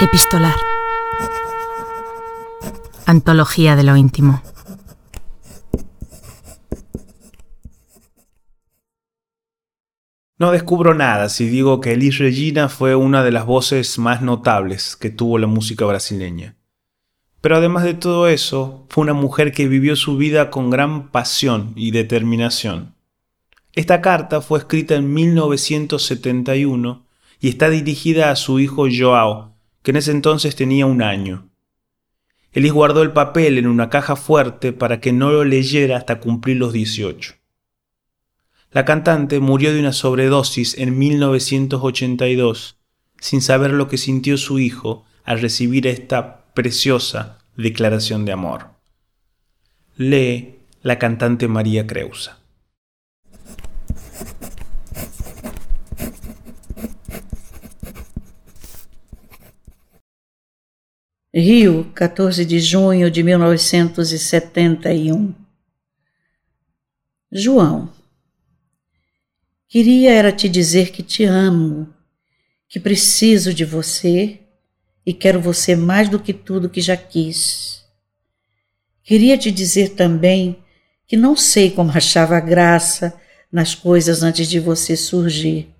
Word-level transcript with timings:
Epistolar. 0.00 0.56
Antología 3.06 3.76
de 3.76 3.84
lo 3.84 3.96
íntimo. 3.96 4.42
No 10.36 10.50
descubro 10.50 10.94
nada 10.94 11.28
si 11.28 11.46
digo 11.48 11.80
que 11.80 11.92
Elis 11.92 12.18
Regina 12.18 12.68
fue 12.68 12.96
una 12.96 13.22
de 13.22 13.30
las 13.30 13.46
voces 13.46 13.96
más 14.00 14.20
notables 14.20 14.96
que 14.96 15.10
tuvo 15.10 15.38
la 15.38 15.46
música 15.46 15.84
brasileña. 15.84 16.56
Pero 17.40 17.56
además 17.56 17.84
de 17.84 17.94
todo 17.94 18.26
eso, 18.26 18.86
fue 18.90 19.02
una 19.02 19.14
mujer 19.14 19.52
que 19.52 19.68
vivió 19.68 19.94
su 19.94 20.16
vida 20.16 20.50
con 20.50 20.70
gran 20.70 21.12
pasión 21.12 21.72
y 21.76 21.92
determinación. 21.92 22.96
Esta 23.74 24.00
carta 24.00 24.40
fue 24.40 24.58
escrita 24.58 24.96
en 24.96 25.14
1971 25.14 27.06
y 27.38 27.48
está 27.48 27.70
dirigida 27.70 28.30
a 28.30 28.36
su 28.36 28.58
hijo 28.58 28.86
Joao, 28.90 29.53
que 29.84 29.90
en 29.90 29.98
ese 29.98 30.12
entonces 30.12 30.56
tenía 30.56 30.86
un 30.86 31.02
año. 31.02 31.50
Elis 32.52 32.72
guardó 32.72 33.02
el 33.02 33.12
papel 33.12 33.58
en 33.58 33.66
una 33.66 33.90
caja 33.90 34.16
fuerte 34.16 34.72
para 34.72 34.98
que 34.98 35.12
no 35.12 35.30
lo 35.30 35.44
leyera 35.44 35.98
hasta 35.98 36.20
cumplir 36.20 36.56
los 36.56 36.72
18. 36.72 37.34
La 38.72 38.86
cantante 38.86 39.40
murió 39.40 39.74
de 39.74 39.80
una 39.80 39.92
sobredosis 39.92 40.78
en 40.78 40.98
1982, 40.98 42.78
sin 43.20 43.42
saber 43.42 43.72
lo 43.72 43.86
que 43.86 43.98
sintió 43.98 44.38
su 44.38 44.58
hijo 44.58 45.04
al 45.22 45.42
recibir 45.42 45.86
esta 45.86 46.46
preciosa 46.54 47.38
declaración 47.54 48.24
de 48.24 48.32
amor. 48.32 48.70
Lee 49.96 50.60
la 50.80 50.98
cantante 50.98 51.46
María 51.46 51.86
Creusa. 51.86 52.38
Rio, 61.40 61.90
14 61.94 62.44
de 62.44 62.60
junho 62.60 63.10
de 63.10 63.22
1971. 63.22 65.34
João, 67.32 67.90
Queria 69.74 70.12
era 70.12 70.30
te 70.30 70.48
dizer 70.48 70.92
que 70.92 71.02
te 71.02 71.24
amo, 71.24 71.92
que 72.68 72.78
preciso 72.78 73.52
de 73.52 73.64
você 73.64 74.38
e 75.04 75.12
quero 75.12 75.40
você 75.40 75.74
mais 75.74 76.08
do 76.08 76.20
que 76.20 76.32
tudo 76.32 76.70
que 76.70 76.80
já 76.80 76.96
quis. 76.96 77.84
Queria 79.02 79.36
te 79.36 79.50
dizer 79.50 79.96
também 79.96 80.62
que 81.08 81.16
não 81.16 81.36
sei 81.36 81.72
como 81.72 81.90
achava 81.98 82.38
graça 82.38 83.20
nas 83.50 83.74
coisas 83.74 84.22
antes 84.22 84.48
de 84.48 84.60
você 84.60 84.96
surgir, 84.96 85.74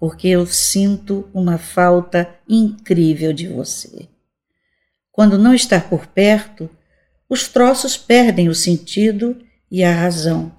porque 0.00 0.28
eu 0.28 0.46
sinto 0.46 1.28
uma 1.34 1.58
falta 1.58 2.34
incrível 2.48 3.34
de 3.34 3.46
você. 3.46 4.08
Quando 5.18 5.36
não 5.36 5.52
está 5.52 5.80
por 5.80 6.06
perto, 6.06 6.70
os 7.28 7.48
troços 7.48 7.96
perdem 7.96 8.48
o 8.48 8.54
sentido 8.54 9.36
e 9.68 9.82
a 9.82 9.92
razão. 9.92 10.54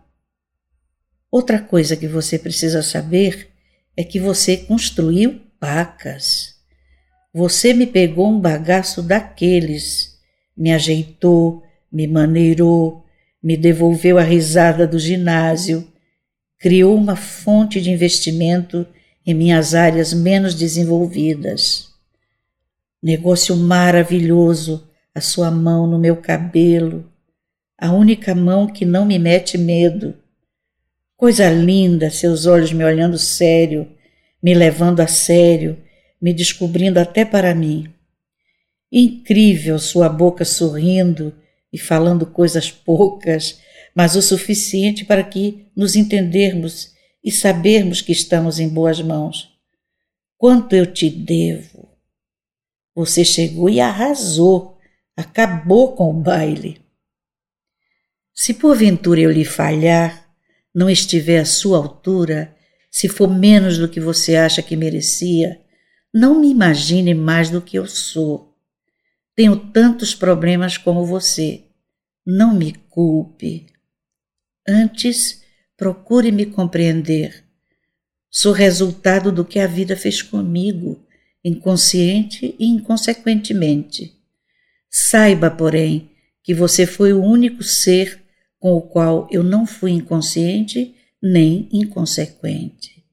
Outra 1.32 1.62
coisa 1.62 1.96
que 1.96 2.10
você 2.10 2.38
precisa 2.38 2.84
saber 2.84 3.52
é 3.96 4.04
que 4.04 4.20
você 4.20 4.58
construiu 4.58 5.40
pacas. 5.62 6.56
Você 7.34 7.74
me 7.74 7.88
pegou 7.88 8.28
um 8.28 8.38
bagaço 8.38 9.02
daqueles, 9.02 10.20
me 10.58 10.74
ajeitou, 10.74 11.64
me 11.90 12.06
maneirou, 12.06 13.06
me 13.42 13.56
devolveu 13.56 14.18
a 14.18 14.24
risada 14.24 14.86
do 14.86 15.00
ginásio, 15.00 15.88
criou 16.60 16.98
uma 16.98 17.16
fonte 17.16 17.80
de 17.80 17.92
investimento 17.92 18.86
em 19.26 19.34
minhas 19.34 19.74
áreas 19.74 20.14
menos 20.14 20.54
desenvolvidas. 20.54 21.89
Negócio 23.02 23.56
maravilhoso, 23.56 24.90
a 25.14 25.22
sua 25.22 25.50
mão 25.50 25.88
no 25.88 25.98
meu 25.98 26.18
cabelo, 26.18 27.10
a 27.78 27.92
única 27.92 28.36
mão 28.36 28.68
que 28.68 28.86
não 28.86 29.06
me 29.06 29.18
mete 29.18 29.58
medo 29.58 30.16
Coisa 31.20 31.50
linda, 31.50 32.10
seus 32.10 32.46
olhos 32.46 32.72
me 32.72 32.82
olhando 32.82 33.18
sério, 33.18 33.92
me 34.42 34.54
levando 34.54 35.02
a 35.02 35.08
sério, 35.08 35.78
me 36.22 36.34
descobrindo 36.34 36.98
até 36.98 37.26
para 37.26 37.54
mim. 37.54 37.94
Incrível 38.90 39.78
sua 39.80 40.08
boca 40.08 40.46
sorrindo 40.46 41.36
e 41.74 41.78
falando 41.78 42.26
coisas 42.26 42.72
poucas, 42.72 43.60
mas 43.94 44.16
o 44.16 44.22
suficiente 44.22 45.04
para 45.04 45.22
que 45.22 45.66
nos 45.76 45.98
entendermos 45.98 46.94
e 47.22 47.30
sabermos 47.30 48.00
que 48.00 48.14
estamos 48.14 48.58
em 48.58 48.70
boas 48.70 49.02
mãos. 49.02 49.50
Quanto 50.38 50.74
eu 50.74 50.86
te 50.86 51.10
devo! 51.10 51.89
Você 53.00 53.24
chegou 53.24 53.70
e 53.70 53.80
arrasou, 53.80 54.78
acabou 55.16 55.96
com 55.96 56.10
o 56.10 56.22
baile. 56.22 56.82
Se 58.36 58.54
porventura 58.54 59.22
eu 59.22 59.32
lhe 59.32 59.46
falhar, 59.46 60.30
não 60.76 60.90
estiver 60.90 61.40
à 61.40 61.46
sua 61.46 61.78
altura, 61.78 62.54
se 62.92 63.08
for 63.08 63.30
menos 63.30 63.78
do 63.78 63.88
que 63.88 64.02
você 64.02 64.36
acha 64.36 64.62
que 64.62 64.76
merecia, 64.76 65.62
não 66.14 66.42
me 66.42 66.52
imagine 66.52 67.14
mais 67.14 67.50
do 67.50 67.62
que 67.62 67.80
eu 67.80 67.88
sou. 67.88 68.54
Tenho 69.34 69.56
tantos 69.56 70.14
problemas 70.14 70.78
como 70.78 71.06
você. 71.06 71.64
Não 72.26 72.54
me 72.54 72.74
culpe. 72.74 73.68
Antes, 74.68 75.42
procure 75.78 76.34
me 76.34 76.46
compreender. 76.46 77.46
Sou 78.30 78.52
resultado 78.52 79.32
do 79.32 79.46
que 79.46 79.58
a 79.58 79.68
vida 79.68 79.96
fez 79.96 80.22
comigo, 80.22 81.02
inconsciente 81.44 82.56
e 82.60 82.66
inconsequentemente. 82.66 84.14
Saiba, 84.90 85.50
porém, 85.50 86.12
que 86.44 86.54
você 86.54 86.86
foi 86.86 87.14
o 87.14 87.22
único 87.22 87.64
ser 87.64 88.22
com 88.60 88.74
o 88.74 88.82
qual 88.82 89.28
eu 89.32 89.44
não 89.44 89.66
fui 89.66 89.92
inconsciente 89.92 90.96
nem 91.22 91.70
inconsequente. 91.72 93.04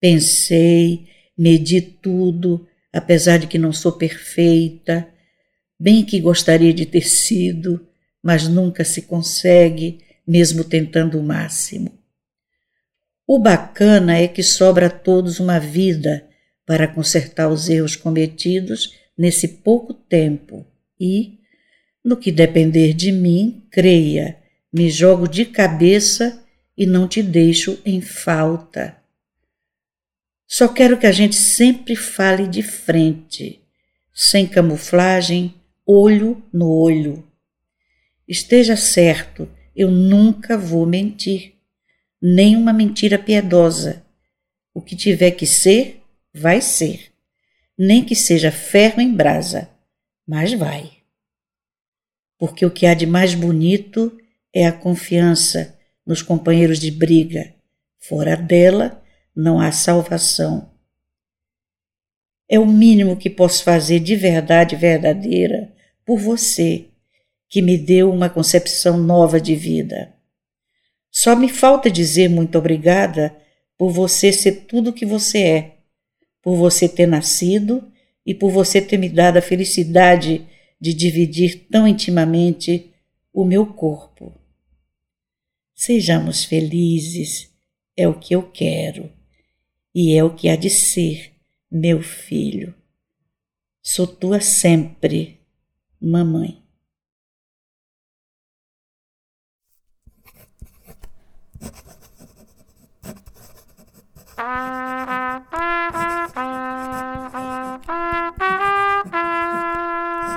Pensei, 0.00 1.06
medi 1.36 1.80
tudo, 1.80 2.66
apesar 2.92 3.38
de 3.38 3.46
que 3.46 3.58
não 3.58 3.72
sou 3.72 3.92
perfeita, 3.92 5.08
bem 5.78 6.04
que 6.04 6.20
gostaria 6.20 6.72
de 6.72 6.86
ter 6.86 7.06
sido, 7.06 7.86
mas 8.22 8.48
nunca 8.48 8.84
se 8.84 9.02
consegue, 9.02 9.98
mesmo 10.26 10.64
tentando 10.64 11.18
o 11.18 11.22
máximo. 11.22 11.98
O 13.26 13.38
bacana 13.38 14.18
é 14.18 14.28
que 14.28 14.42
sobra 14.42 14.86
a 14.86 14.90
todos 14.90 15.40
uma 15.40 15.58
vida 15.58 16.28
para 16.72 16.88
consertar 16.88 17.50
os 17.50 17.68
erros 17.68 17.96
cometidos 17.96 18.94
nesse 19.16 19.46
pouco 19.46 19.92
tempo 19.92 20.66
e, 20.98 21.38
no 22.02 22.16
que 22.16 22.32
depender 22.32 22.94
de 22.94 23.12
mim, 23.12 23.66
creia, 23.70 24.38
me 24.72 24.88
jogo 24.88 25.28
de 25.28 25.44
cabeça 25.44 26.42
e 26.74 26.86
não 26.86 27.06
te 27.06 27.22
deixo 27.22 27.78
em 27.84 28.00
falta. 28.00 28.96
Só 30.48 30.66
quero 30.66 30.96
que 30.96 31.06
a 31.06 31.12
gente 31.12 31.36
sempre 31.36 31.94
fale 31.94 32.48
de 32.48 32.62
frente, 32.62 33.60
sem 34.10 34.46
camuflagem, 34.46 35.54
olho 35.84 36.42
no 36.50 36.70
olho. 36.70 37.22
Esteja 38.26 38.76
certo, 38.76 39.46
eu 39.76 39.90
nunca 39.90 40.56
vou 40.56 40.86
mentir, 40.86 41.52
nem 42.20 42.56
uma 42.56 42.72
mentira 42.72 43.18
piedosa. 43.18 44.02
O 44.72 44.80
que 44.80 44.96
tiver 44.96 45.32
que 45.32 45.44
ser, 45.44 46.01
vai 46.32 46.60
ser, 46.60 47.12
nem 47.76 48.04
que 48.04 48.14
seja 48.14 48.50
ferro 48.50 49.00
em 49.00 49.12
brasa, 49.12 49.68
mas 50.26 50.52
vai. 50.52 50.90
Porque 52.38 52.64
o 52.64 52.70
que 52.70 52.86
há 52.86 52.94
de 52.94 53.06
mais 53.06 53.34
bonito 53.34 54.16
é 54.52 54.66
a 54.66 54.72
confiança 54.72 55.78
nos 56.06 56.22
companheiros 56.22 56.78
de 56.78 56.90
briga. 56.90 57.54
Fora 57.98 58.36
dela, 58.36 59.02
não 59.34 59.60
há 59.60 59.70
salvação. 59.70 60.70
É 62.48 62.58
o 62.58 62.66
mínimo 62.66 63.16
que 63.16 63.30
posso 63.30 63.62
fazer 63.62 64.00
de 64.00 64.14
verdade 64.16 64.76
verdadeira 64.76 65.72
por 66.04 66.18
você, 66.18 66.86
que 67.48 67.62
me 67.62 67.78
deu 67.78 68.10
uma 68.12 68.28
concepção 68.28 68.98
nova 68.98 69.40
de 69.40 69.54
vida. 69.54 70.12
Só 71.10 71.36
me 71.36 71.48
falta 71.48 71.90
dizer 71.90 72.28
muito 72.28 72.58
obrigada 72.58 73.36
por 73.78 73.90
você 73.90 74.32
ser 74.32 74.66
tudo 74.66 74.90
o 74.90 74.92
que 74.92 75.06
você 75.06 75.38
é, 75.38 75.76
por 76.42 76.56
você 76.56 76.88
ter 76.88 77.06
nascido 77.06 77.90
e 78.26 78.34
por 78.34 78.50
você 78.50 78.82
ter 78.82 78.98
me 78.98 79.08
dado 79.08 79.36
a 79.38 79.42
felicidade 79.42 80.46
de 80.80 80.92
dividir 80.92 81.68
tão 81.70 81.86
intimamente 81.86 82.92
o 83.32 83.44
meu 83.44 83.66
corpo. 83.66 84.34
Sejamos 85.74 86.44
felizes, 86.44 87.50
é 87.96 88.06
o 88.06 88.18
que 88.18 88.34
eu 88.34 88.50
quero 88.50 89.10
e 89.94 90.14
é 90.14 90.24
o 90.24 90.34
que 90.34 90.48
há 90.48 90.56
de 90.56 90.68
ser, 90.68 91.32
meu 91.70 92.02
filho. 92.02 92.74
Sou 93.80 94.06
tua 94.06 94.40
sempre, 94.40 95.40
mamãe. 96.00 96.62